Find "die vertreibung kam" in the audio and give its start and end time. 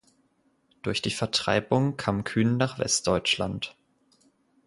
1.03-2.23